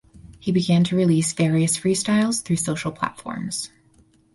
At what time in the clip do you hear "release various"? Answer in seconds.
0.95-1.77